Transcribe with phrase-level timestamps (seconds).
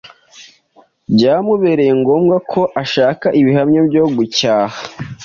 [1.13, 4.79] byamubereye ngombwa ko ashaka ibihamya byo gucyaha,